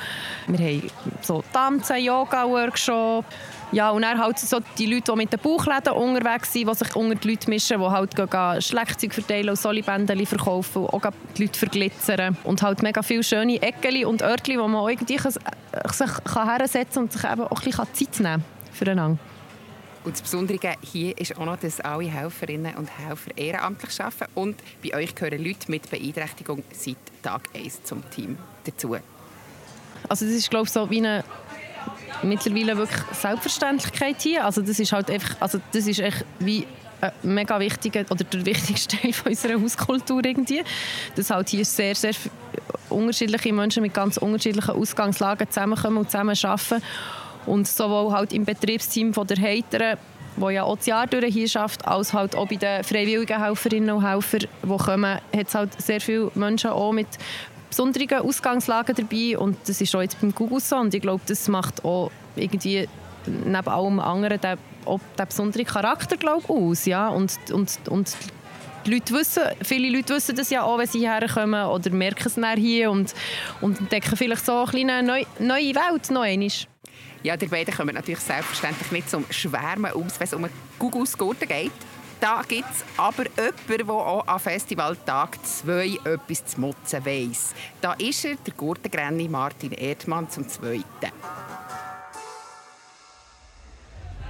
Wir 0.48 0.58
haben 0.58 0.90
so 1.20 1.44
Tanzen, 1.52 1.98
Yoga-Workshop. 1.98 3.24
Ja, 3.70 3.90
und 3.90 4.02
dann 4.02 4.18
halt 4.18 4.38
so 4.38 4.58
die 4.76 4.86
Leute, 4.86 5.12
die 5.12 5.16
mit 5.16 5.32
den 5.32 5.40
Bauchläden 5.40 5.92
unterwegs 5.92 6.52
sind, 6.52 6.68
die 6.68 6.74
sich 6.74 6.94
unter 6.94 7.14
die 7.14 7.30
Leute 7.30 7.48
mischen, 7.48 7.78
die 7.78 7.86
halt 7.86 8.14
gehen, 8.14 9.10
verteilen 9.10 9.50
und 9.50 9.56
Solibändchen 9.56 10.26
verkaufen 10.26 10.86
und 10.86 11.06
auch 11.06 11.12
die 11.36 11.42
Leute 11.44 11.58
verglitzern. 11.58 12.36
Und 12.44 12.62
halt 12.62 12.82
mega 12.82 13.02
viele 13.02 13.22
schöne 13.22 13.62
Ecken 13.62 14.04
und 14.06 14.22
Örtchen, 14.22 14.58
wo 14.58 14.68
man 14.68 14.90
irgendwie 14.90 15.18
sich 15.18 16.10
hersetzen 16.34 17.02
und 17.02 17.12
sich 17.12 17.24
eben 17.24 17.42
auch 17.42 17.60
ein 17.60 17.64
bisschen 17.64 17.94
Zeit 17.94 18.20
nehmen 18.20 18.42
kann 18.42 18.44
füreinander. 18.72 19.18
Und 20.04 20.14
das 20.14 20.22
Besondere 20.22 20.74
hier 20.82 21.16
ist 21.18 21.36
auch 21.36 21.44
noch, 21.44 21.58
dass 21.58 21.80
alle 21.80 22.10
Helferinnen 22.10 22.74
und 22.74 22.88
Helfer 22.98 23.36
ehrenamtlich 23.36 24.00
arbeiten 24.00 24.32
und 24.34 24.56
bei 24.82 24.96
euch 24.96 25.14
gehören 25.14 25.44
Leute 25.44 25.70
mit 25.70 25.88
Beeinträchtigung 25.90 26.64
seit 26.72 26.96
Tag 27.22 27.42
1 27.54 27.84
zum 27.84 28.08
Team 28.10 28.36
dazu. 28.64 28.96
Also 30.08 30.24
das 30.24 30.34
ist 30.34 30.50
glaube 30.50 30.66
ich 30.66 30.72
so 30.72 30.90
wie 30.90 30.98
eine 30.98 31.24
mittlerweile 32.22 32.76
wirklich 32.76 33.02
Selbstverständlichkeit 33.12 34.20
hier. 34.20 34.44
Also 34.44 34.60
das 34.60 34.78
ist 34.78 34.92
halt 34.92 35.10
einfach, 35.10 35.40
also 35.40 35.60
das 35.72 35.86
ist 35.86 36.00
echt 36.00 36.24
wie 36.40 36.66
mega 37.22 37.58
wichtiger 37.58 38.04
oder 38.10 38.24
der 38.24 38.46
wichtigste 38.46 38.96
Teil 39.00 39.14
unserer 39.24 39.60
Hauskultur 39.60 40.24
irgendwie. 40.24 40.62
Dass 41.16 41.30
halt 41.30 41.48
hier 41.48 41.64
sehr, 41.64 41.94
sehr 41.94 42.14
unterschiedliche 42.88 43.52
Menschen 43.52 43.82
mit 43.82 43.94
ganz 43.94 44.16
unterschiedlichen 44.16 44.70
Ausgangslagen 44.70 45.48
zusammenkommen 45.48 45.98
und 45.98 46.10
zusammen 46.10 46.36
arbeiten 46.42 46.82
und 47.46 47.66
sowohl 47.66 48.12
halt 48.12 48.32
im 48.32 48.44
Betriebsteam 48.44 49.14
von 49.14 49.26
der 49.26 49.38
Heiteren, 49.38 49.98
wo 50.36 50.50
ja 50.50 50.64
auch 50.64 50.76
das 50.76 50.86
Jahr 50.86 51.06
durch 51.06 51.32
hier 51.32 51.48
schafft, 51.48 51.86
als 51.86 52.12
halt 52.12 52.34
auch 52.34 52.48
bei 52.48 52.56
den 52.56 52.84
freiwilligen 52.84 53.42
Helferinnen 53.42 53.90
und 53.90 54.06
Helfern, 54.06 54.46
die 54.62 54.76
kommen, 54.76 55.14
hat 55.14 55.48
es 55.48 55.54
halt 55.54 55.80
sehr 55.80 56.00
viele 56.00 56.30
Menschen 56.34 56.70
auch 56.70 56.92
mit 56.92 57.08
besonderen 57.68 58.20
Ausgangslagen 58.20 58.94
dabei. 58.94 59.36
Und 59.38 59.56
das 59.66 59.80
ist 59.80 59.94
auch 59.94 60.02
jetzt 60.02 60.20
beim 60.20 60.34
Google 60.34 60.60
so 60.60 60.76
und 60.76 60.94
ich 60.94 61.02
glaube, 61.02 61.22
das 61.26 61.48
macht 61.48 61.84
auch 61.84 62.10
irgendwie 62.36 62.88
neben 63.26 63.68
allem 63.68 64.00
anderen 64.00 64.40
den, 64.40 64.58
auch 64.84 65.00
den 65.18 65.26
besonderen 65.26 65.66
Charakter 65.66 66.16
glaub, 66.16 66.48
aus, 66.48 66.86
ja, 66.86 67.08
und, 67.08 67.38
und, 67.52 67.78
und 67.88 68.16
die 68.84 68.94
Leute 68.94 69.14
wissen, 69.14 69.42
viele 69.62 69.96
Leute 69.96 70.14
wissen 70.14 70.34
das 70.34 70.50
ja 70.50 70.62
auch, 70.64 70.78
wenn 70.78 70.86
sie 70.86 71.00
hierher 71.00 71.28
kommen 71.28 71.64
oder 71.64 71.90
merken 71.90 72.26
es 72.26 72.34
dann 72.34 72.58
hier 72.58 72.90
und, 72.90 73.14
und 73.60 73.78
entdecken 73.78 74.16
vielleicht 74.16 74.44
so 74.44 74.56
eine 74.56 74.66
kleine 74.66 75.02
neue, 75.02 75.26
neue 75.38 75.74
Welt 75.74 76.10
noch 76.10 76.22
einmal. 76.22 76.48
Ja, 77.22 77.36
die 77.36 77.46
beiden 77.46 77.72
kommen 77.72 77.94
natürlich 77.94 78.20
selbstverständlich 78.20 78.90
nicht 78.90 79.08
zum 79.08 79.24
Schwärmen 79.30 79.92
aus, 79.92 80.18
wenn 80.18 80.26
es 80.26 80.34
um 80.34 80.48
Gugus 80.78 81.16
Gurten 81.16 81.46
geht. 81.46 81.70
Da 82.20 82.42
gibt 82.46 82.70
es 82.70 82.84
aber 82.96 83.24
jemanden, 83.36 83.86
der 83.86 83.88
auch 83.90 84.26
am 84.26 84.40
Festivaltag 84.40 85.44
2 85.44 85.98
etwas 86.04 86.46
zu 86.46 86.60
motzen 86.60 87.04
weiss. 87.04 87.54
Da 87.80 87.94
ist 87.94 88.24
er, 88.24 88.36
der 88.36 88.54
Gurtengrenni 88.54 89.28
Martin 89.28 89.72
Erdmann 89.72 90.30
zum 90.30 90.48
Zweiten. 90.48 91.12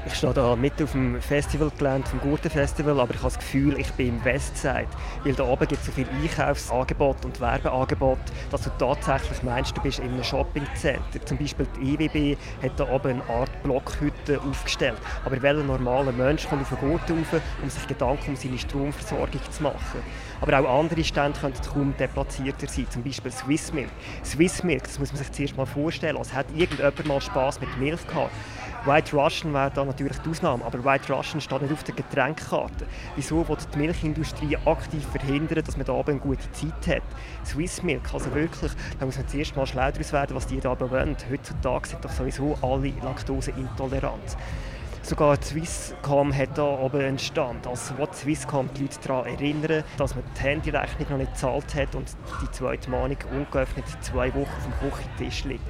Ich 0.05 0.15
stehe 0.15 0.35
hier 0.35 0.57
mitten 0.57 0.83
auf 0.83 0.93
dem 0.93 1.23
Festivalgelände 1.23 2.09
vom 2.09 2.19
Gurtenfestival, 2.19 2.99
aber 2.99 3.15
ich 3.15 3.19
habe 3.19 3.29
das 3.29 3.39
Gefühl, 3.39 3.79
ich 3.79 3.93
bin 3.93 4.09
im 4.09 4.25
Westside. 4.25 4.89
Weil 5.23 5.35
da 5.35 5.45
oben 5.45 5.69
gibt 5.69 5.81
es 5.81 5.87
so 5.87 5.93
viel 5.93 6.09
Einkaufsangebot 6.21 7.25
und 7.25 7.41
Werbeangebot, 7.41 8.19
dass 8.51 8.63
du 8.63 8.71
tatsächlich 8.81 9.45
meinst, 9.45 9.77
du 9.77 9.81
bist 9.81 10.01
in 10.01 10.11
einem 10.11 10.25
Shoppingcenter. 10.25 11.25
Zum 11.25 11.39
Beispiel 11.39 11.69
die 11.81 11.95
IWB 11.95 12.37
hat 12.65 12.81
da 12.81 12.89
oben 12.89 13.23
eine 13.23 13.31
Art 13.31 13.63
Blockhütte 13.63 14.41
aufgestellt. 14.41 14.99
Aber 15.25 15.41
welcher 15.41 15.63
normale 15.63 16.11
Mensch 16.11 16.49
kommt 16.49 16.63
auf 16.63 16.69
den 16.71 16.79
Gurten 16.79 17.19
rauf, 17.19 17.41
um 17.63 17.71
sich 17.71 17.87
Gedanken 17.87 18.31
um 18.31 18.37
seine 18.37 18.59
Stromversorgung 18.59 19.41
zu 19.53 19.63
machen? 19.63 20.03
Aber 20.41 20.59
auch 20.59 20.81
andere 20.81 21.05
Stände 21.05 21.39
könnten 21.39 21.63
kaum 21.63 21.95
deplatzierter 21.97 22.67
sein, 22.67 22.91
zum 22.91 23.05
Beispiel 23.05 23.31
Swissmilk. 23.31 23.91
Swissmilk, 24.25 24.83
das 24.83 24.99
muss 24.99 25.13
man 25.13 25.19
sich 25.19 25.31
zuerst 25.31 25.57
mal 25.57 25.65
vorstellen, 25.65 26.17
also 26.17 26.33
hat 26.33 26.47
irgendjemand 26.57 27.07
mal 27.07 27.21
Spass 27.21 27.61
mit 27.61 27.79
Milch 27.79 28.05
gehabt. 28.09 28.33
White 28.85 29.17
Russian 29.17 29.55
wäre 29.55 29.71
da 29.71 29.85
natürlich 29.85 30.19
die 30.19 30.31
Ausnahme, 30.31 30.65
aber 30.65 30.85
White 30.85 31.13
Russian 31.13 31.41
steht 31.41 31.63
nicht 31.63 31.73
auf 31.73 31.85
der 31.85 31.95
Getränkkarte. 31.95 32.85
Wieso 33.15 33.49
will 33.49 33.57
die 33.73 33.79
Milchindustrie 33.79 34.57
aktiv 34.65 35.07
verhindern, 35.07 35.63
dass 35.65 35.77
man 35.77 35.87
da 35.87 35.93
eine 36.01 36.19
gute 36.19 36.51
Zeit 36.51 36.97
hat? 36.97 37.03
Swiss 37.47 37.81
Milk, 37.85 38.13
also 38.13 38.35
wirklich, 38.35 38.73
da 38.99 39.07
muss 39.07 39.17
man 39.17 39.29
zuerst 39.29 39.55
mal 39.55 39.67
schlau 39.67 39.89
daraus 39.89 40.13
werden, 40.13 40.35
was 40.35 40.49
die 40.49 40.59
da 40.59 40.79
wollen. 40.81 41.17
Heutzutage 41.31 41.89
sind 41.91 42.05
doch 42.05 42.11
sowieso 42.11 42.59
alle 42.61 42.93
laktoseintolerant. 43.05 44.37
Sogar 45.05 45.37
die 45.37 45.45
Swisscom 45.45 46.33
hat 46.33 46.55
hier 46.55 46.65
oben 46.65 47.01
einen 47.01 47.19
Stand. 47.19 47.67
Also 47.67 47.99
will 47.99 48.07
Swisscom 48.13 48.71
die 48.77 48.83
Leute 48.83 48.99
daran 49.05 49.27
erinnern, 49.27 49.83
dass 49.99 50.15
man 50.15 50.23
die 50.37 50.41
Handyrechnung 50.41 51.11
noch 51.11 51.19
nicht 51.19 51.33
gezahlt 51.33 51.75
hat 51.75 51.95
und 51.97 52.09
die 52.41 52.51
zweite 52.53 52.89
Mahnung 52.89 53.17
ungeöffnet 53.33 53.85
zwei 54.01 54.33
Wochen 54.33 54.49
auf 54.49 54.81
dem 54.81 54.91
Küchentisch 54.91 55.45
liegt. 55.45 55.65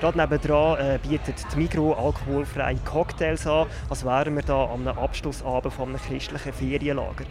Gerade 0.00 0.18
nebenan 0.18 0.78
äh, 0.78 0.98
bietet 1.02 1.46
die 1.50 1.56
Migro 1.56 1.94
alkoholfreie 1.94 2.76
Cocktails 2.84 3.46
an, 3.46 3.68
als 3.88 4.04
wären 4.04 4.36
wir 4.36 4.42
da 4.42 4.64
am 4.66 4.86
Abschlussabend 4.86 5.72
von 5.72 5.88
einem 5.88 5.98
christlichen 5.98 6.52
Ferienlager. 6.52 7.24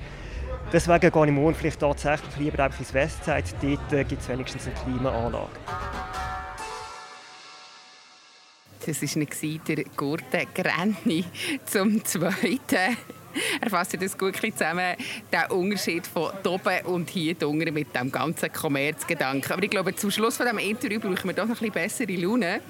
Deswegen 0.71 1.11
gehe 1.11 1.25
ich 1.25 1.31
morgen 1.31 1.53
vielleicht 1.53 1.79
tatsächlich 1.79 2.35
lieber 2.37 2.63
einfach 2.63 2.79
ins 2.79 2.95
Westside. 2.95 3.43
Dort 3.61 3.93
äh, 3.93 4.03
gibt 4.03 4.23
es 4.23 4.29
wenigstens 4.29 4.65
eine 4.65 4.75
Klimaanlage. 4.75 5.49
Das 8.85 9.01
war 9.01 9.59
der 9.67 9.83
Gurte 9.95 10.47
Grenni 10.53 11.23
zum 11.65 12.03
Zweiten. 12.03 12.97
Er 13.61 13.69
fasst 13.69 13.99
das 13.99 14.17
gut 14.17 14.35
zusammen, 14.35 14.95
der 15.31 15.51
Unterschied 15.51 16.05
von 16.05 16.31
oben 16.45 16.85
und 16.85 17.09
hier 17.09 17.35
unten 17.47 17.73
mit 17.73 17.95
dem 17.95 18.11
ganzen 18.11 18.51
Kommerzgedanken. 18.51 19.51
Aber 19.51 19.63
ich 19.63 19.69
glaube, 19.69 19.95
zum 19.95 20.11
Schluss 20.11 20.37
von 20.37 20.45
diesem 20.45 20.59
Interview 20.59 20.99
brauchen 20.99 21.25
wir 21.25 21.33
doch 21.33 21.47
noch 21.47 21.61
ein 21.61 21.71
bisschen 21.71 22.07
bessere 22.07 22.15
Laune. 22.15 22.61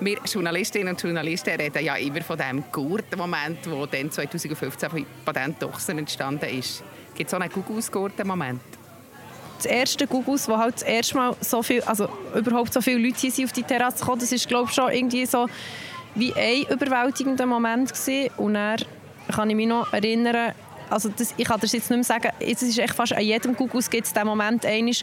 Wir 0.00 0.18
Journalistinnen 0.24 0.94
und 0.94 1.02
Journalisten 1.02 1.60
reden 1.60 1.84
ja 1.84 1.96
immer 1.96 2.22
von 2.22 2.38
dem 2.38 2.64
Gurten-Moment, 2.70 3.66
der 3.66 3.86
dann 3.86 4.10
2015 4.10 4.90
von 4.90 5.06
Patent 5.24 5.60
Dochsen 5.60 5.98
entstanden 5.98 6.48
ist. 6.56 6.84
Gibt 7.14 7.28
es 7.28 7.34
auch 7.34 7.40
einen 7.40 7.52
Gugus-Gurten-Moment? 7.52 8.77
Das 9.58 9.66
erste 9.66 10.06
Gugus, 10.06 10.48
wo 10.48 10.56
halt 10.56 10.76
das 10.76 10.82
erste 10.82 11.16
Mal 11.16 11.36
so 11.40 11.62
viel, 11.62 11.82
also 11.82 12.08
überhaupt 12.34 12.72
so 12.72 12.80
viele 12.80 12.98
Leute 12.98 13.18
hier 13.18 13.30
sind 13.30 13.44
auf 13.46 13.52
die 13.52 13.62
Terrasse 13.62 13.98
gekommen, 14.00 14.20
das 14.20 14.32
ist 14.32 14.48
glaube 14.48 14.68
ich 14.68 14.74
schon 14.74 14.90
irgendwie 14.90 15.26
so 15.26 15.46
wie 16.14 16.32
ein 16.34 16.62
überwältigender 16.62 17.46
Moment 17.46 17.92
gewesen. 17.92 18.30
und 18.36 18.54
dann 18.54 18.78
kann 19.30 19.50
ich 19.50 19.56
mich 19.56 19.66
noch 19.68 19.92
erinnern, 19.92 20.52
also 20.90 21.10
das, 21.10 21.34
ich 21.36 21.46
kann 21.46 21.60
das 21.60 21.72
jetzt 21.72 21.90
nicht 21.90 21.96
mehr 21.96 22.04
sagen, 22.04 22.30
es 22.40 22.62
ist 22.62 22.78
echt 22.78 22.94
fast 22.94 23.12
an 23.12 23.22
jedem 23.22 23.54
Gugus 23.54 23.90
gibt 23.90 24.06
es 24.06 24.12
den 24.12 24.26
Moment 24.26 24.64
einmal, 24.64 24.94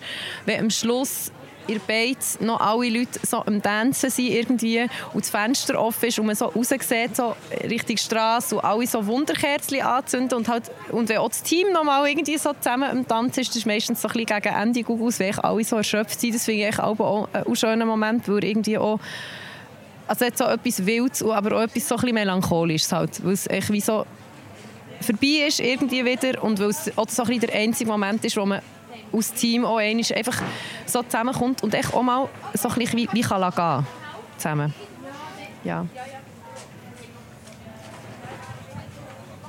wenn 0.46 0.60
am 0.62 0.70
Schluss 0.70 1.32
ihr 1.68 1.80
Beiz 1.80 2.40
noch 2.40 2.60
alle 2.60 2.90
Leute 2.90 3.20
so 3.24 3.44
am 3.46 3.62
Tanzen 3.62 4.10
sind 4.10 4.30
irgendwie 4.30 4.82
und 5.14 5.24
das 5.24 5.30
Fenster 5.30 5.80
offen 5.80 6.10
ist 6.10 6.20
und 6.20 6.26
man 6.26 6.36
so 6.36 6.46
raus 6.46 6.70
sieht, 6.70 7.16
so 7.16 7.36
Richtung 7.64 7.98
Straße 7.98 8.56
und 8.56 8.64
alle 8.64 8.88
so 8.88 9.06
Wunderkerzen 9.06 9.82
anzünden 9.82 10.38
und, 10.38 10.48
halt, 10.48 10.72
und 10.92 11.10
wenn 11.10 11.18
auch 11.18 11.30
das 11.30 11.44
Team 11.44 11.72
noch 11.72 11.84
mal 11.84 12.08
irgendwie 12.08 12.38
so 12.38 12.52
zusammen 12.54 12.90
am 12.90 13.08
Tanzen 13.08 13.42
ist, 13.42 13.50
das 13.50 13.58
ist 13.58 13.66
meistens 13.66 14.02
so 14.02 14.08
ein 14.08 14.14
bisschen 14.14 14.42
gegen 14.42 14.56
Ende 14.56 14.84
Gugus, 14.84 15.20
weil 15.20 15.32
alle 15.40 15.64
so 15.64 15.78
erschöpft 15.78 16.20
sind. 16.20 16.36
Das 16.36 16.46
finde 16.46 16.70
ich 16.70 16.80
auch 16.80 17.28
ein 17.34 17.56
schöner 17.56 17.86
Moment, 17.86 18.28
weil 18.28 18.44
irgendwie 18.44 18.78
auch 18.78 19.00
also 20.08 20.26
hat 20.26 20.38
so 20.38 20.46
etwas 20.46 20.86
Wildes, 20.86 21.24
aber 21.24 21.58
auch 21.58 21.62
etwas 21.62 21.88
so 21.88 21.96
ein 21.96 22.14
Melancholisches 22.14 22.92
halt, 22.92 23.24
weil 23.24 23.34
es 23.34 23.48
echt 23.48 23.72
wie 23.72 23.82
so 23.82 24.06
vorbei 25.02 25.48
ist 25.48 25.60
irgendwie 25.60 26.06
wieder 26.06 26.44
und 26.44 26.60
weil 26.60 26.70
es 26.70 26.96
auch 26.98 27.10
so 27.10 27.24
ein 27.24 27.28
bisschen 27.28 27.48
der 27.48 27.56
einzige 27.56 27.90
Moment 27.90 28.24
ist, 28.24 28.38
wo 28.38 28.46
man 28.46 28.62
aus 29.16 29.34
Team 29.34 29.66
auch 29.66 29.78
einfach 29.78 30.42
so 30.86 31.02
zusammenkommt 31.04 31.64
und 31.64 31.74
echt 31.74 31.94
auch 31.94 32.04
mal 32.04 32.28
so 32.54 32.70
ein 32.70 32.76
bisschen 32.76 33.00
wie, 33.00 33.10
wie 33.12 33.22
kann 33.22 33.42
gehen 33.56 33.88
zusammen. 34.38 34.74
Ja. 35.64 35.86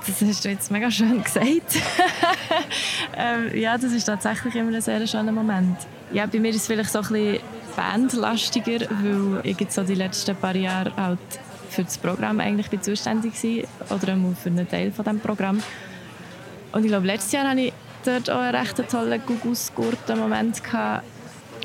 Das 0.07 0.21
hast 0.21 0.45
du 0.45 0.49
jetzt 0.49 0.71
mega 0.71 0.89
schön 0.89 1.21
gesagt. 1.21 1.45
ähm, 3.17 3.51
ja, 3.55 3.77
das 3.77 3.91
ist 3.91 4.05
tatsächlich 4.05 4.55
immer 4.55 4.73
ein 4.73 4.81
sehr 4.81 5.05
schöner 5.05 5.33
Moment. 5.33 5.77
Ja, 6.13 6.25
bei 6.25 6.39
mir 6.39 6.49
ist 6.51 6.55
es 6.57 6.67
vielleicht 6.67 6.91
so 6.91 6.99
ein 6.99 7.07
bisschen 7.09 7.39
bandlastiger, 7.75 8.87
weil 8.89 9.41
ich 9.43 9.59
jetzt 9.59 9.75
so 9.75 9.83
die 9.83 9.95
letzten 9.95 10.35
paar 10.37 10.55
Jahre 10.55 10.95
halt 10.95 11.19
für 11.69 11.83
das 11.83 11.97
Programm 11.97 12.39
eigentlich 12.39 12.69
bin 12.69 12.81
zuständig 12.81 13.33
war 13.43 13.97
oder 13.97 14.17
für 14.41 14.49
einen 14.49 14.67
Teil 14.67 14.93
von 14.93 15.03
dem 15.03 15.19
Programm. 15.19 15.61
Und 16.71 16.83
ich 16.83 16.89
glaube, 16.89 17.05
letztes 17.05 17.33
Jahr 17.33 17.49
habe 17.49 17.59
ich 17.59 17.73
dort 18.07 18.29
auch 18.29 18.39
einen 18.39 18.55
recht 18.55 18.89
tollen 18.89 19.21
Gugus-Gurten-Moment 19.25 20.63
gehabt. 20.63 21.05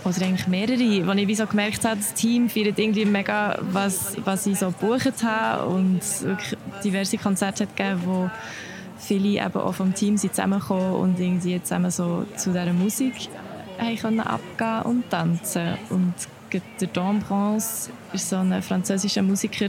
Oder 0.05 0.23
eigentlich 0.23 0.49
mehrere, 0.49 1.07
wo 1.07 1.13
ich 1.13 1.29
wie 1.29 1.35
so 1.35 1.47
gemerkt 1.47 1.85
habe, 1.85 1.97
das 1.97 2.13
Team 2.13 2.49
feiert 2.49 2.77
irgendwie 2.79 3.05
mega, 3.05 3.57
was, 3.71 4.17
was 4.25 4.47
ich 4.47 4.59
so 4.59 4.73
gebucht 4.73 5.23
habe 5.23 5.67
und 5.67 6.01
wirklich 6.23 6.59
diverse 6.83 7.19
Konzerte 7.19 7.65
hat 7.65 7.77
gegeben, 7.77 8.01
wo 8.05 8.31
viele 8.99 9.45
eben 9.45 9.57
auch 9.57 9.75
vom 9.75 9.95
Team 9.95 10.17
sind 10.17 10.35
zusammengekommen 10.35 10.95
und 10.95 11.21
irgendwie 11.21 11.63
zusammen 11.63 11.93
so 11.93 12.27
zu 12.37 12.51
dieser 12.51 12.73
Musik 12.73 13.15
haben 13.79 14.21
abgehen 14.21 14.83
und 14.83 15.11
tanzen. 15.11 15.79
Und 15.91 16.15
der 16.53 16.89
Don 16.89 17.21
Bronze 17.21 17.91
ist 18.13 18.29
so 18.29 18.37
ein 18.37 18.61
französischer 18.63 19.23
Musiker, 19.23 19.69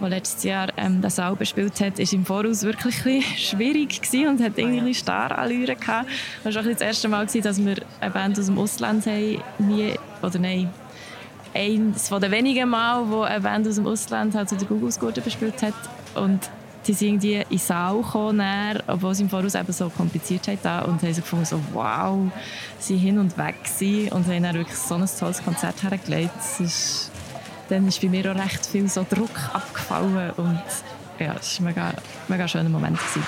der 0.00 0.08
letztes 0.08 0.44
Jahr 0.44 0.68
ähm, 0.76 1.00
das 1.00 1.18
Album 1.18 1.38
gespielt 1.38 1.80
hat, 1.80 1.98
ist 1.98 2.12
im 2.12 2.24
Voraus 2.24 2.62
wirklich 2.62 3.06
ein 3.06 3.22
schwierig 3.22 4.02
gewesen 4.02 4.28
und 4.28 4.42
hat 4.42 4.58
irgendwie 4.58 4.94
Starallüre 4.94 5.76
gehabt. 5.76 6.08
Es 6.44 6.54
war 6.54 6.62
auch 6.62 6.66
das 6.66 6.80
erste 6.80 7.08
Mal, 7.08 7.26
gewesen, 7.26 7.42
dass 7.42 7.64
wir 7.64 7.76
eine 8.00 8.10
Band 8.10 8.38
aus 8.38 8.46
dem 8.46 8.58
Ausland 8.58 9.06
haben, 9.06 9.42
nie, 9.58 9.94
oder 10.22 10.38
nein, 10.38 10.70
eines 11.54 12.08
von 12.08 12.20
den 12.20 12.30
wenigen 12.30 12.68
Mal, 12.68 13.08
wo 13.08 13.22
eine 13.22 13.40
Band 13.40 13.66
aus 13.68 13.76
dem 13.76 13.86
Ausland 13.86 14.34
halt 14.34 14.48
zu 14.48 14.56
der 14.56 14.66
Google 14.66 14.92
Gurte 14.98 15.20
gespielt 15.20 15.62
hat 15.62 15.74
und 16.14 16.50
die 16.86 16.94
sind 16.94 17.22
irgendwie 17.22 17.34
in 17.34 17.48
den 17.50 17.58
Saal 17.58 17.98
gekommen, 17.98 18.78
obwohl 18.86 19.14
sie 19.14 19.24
im 19.24 19.30
Voraus 19.30 19.54
eben 19.54 19.72
so 19.72 19.90
kompliziert 19.90 20.48
haben 20.48 20.90
und 20.90 21.02
haben 21.02 21.12
sich 21.12 21.22
gefunden, 21.22 21.44
so 21.44 21.60
wow, 21.72 22.30
sie 22.78 22.96
hin 22.96 23.18
und 23.18 23.36
weg 23.36 23.56
sind 23.64 24.12
und 24.12 24.26
haben 24.26 24.42
dann 24.42 24.54
wirklich 24.54 24.78
so 24.78 24.94
ein 24.94 25.06
tolles 25.18 25.44
Konzert 25.44 25.82
hergelegt. 25.82 26.30
Das 26.36 26.60
ist 26.60 27.10
dann 27.70 27.86
ist 27.86 28.00
bei 28.00 28.08
mir 28.08 28.30
auch 28.30 28.36
recht 28.36 28.66
viel 28.66 28.88
so 28.88 29.06
Druck 29.08 29.30
abgefallen 29.52 30.32
und 30.36 30.62
ja, 31.18 31.36
es 31.38 31.60
war 31.60 31.68
ein 31.68 31.74
mega, 31.74 31.94
mega 32.28 32.48
schöner 32.48 32.68
Moment. 32.68 32.98
Gewesen. 32.98 33.26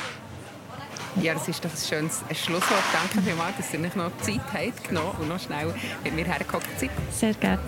Ja, 1.21 1.35
das 1.35 1.47
ist 1.47 1.65
doch 1.65 1.71
ein 1.71 1.77
schönes 1.77 2.23
Schlusswort. 2.33 2.83
Danke 2.93 3.21
vielmals, 3.27 3.57
dass 3.59 3.73
ihr 3.75 3.81
euch 3.81 3.95
noch 3.95 4.11
Zeit 4.23 4.41
habt 4.53 4.89
genommen 4.89 5.13
und 5.21 5.29
noch 5.29 5.39
schnell 5.39 5.75
mit 6.03 6.15
mir 6.15 6.25
hergekommen 6.25 6.67
seid. 6.79 6.91
Sehr 7.11 7.35
gerne. 7.35 7.61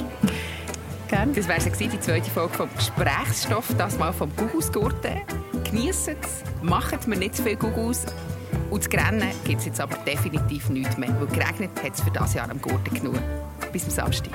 Gerne. 1.08 1.32
Das 1.32 1.46
wäre 1.46 1.60
die 1.60 2.00
zweite 2.00 2.30
Folge 2.30 2.54
vom 2.54 2.68
Gesprächsstoff, 2.74 3.66
das 3.76 3.98
mal 3.98 4.12
vom 4.12 4.34
Gugusgurten. 4.34 5.20
Geniessen 5.64 6.16
es, 6.22 6.42
macht 6.62 7.06
mir 7.06 7.16
nicht 7.16 7.36
zu 7.36 7.42
viel 7.42 7.56
Gugus. 7.56 8.06
Und 8.70 8.82
das 8.82 8.88
Grennen 8.88 9.30
gibt 9.44 9.60
es 9.60 9.66
jetzt 9.66 9.80
aber 9.80 9.96
definitiv 9.98 10.70
nicht 10.70 10.96
mehr, 10.96 11.14
weil 11.20 11.26
geregnet 11.26 11.70
hat 11.82 11.94
es 11.94 12.00
für 12.00 12.10
das 12.10 12.32
Jahr 12.32 12.50
am 12.50 12.60
Gurten 12.60 12.94
genug. 12.94 13.20
Bis 13.72 13.82
zum 13.82 13.90
Samstag. 13.90 14.32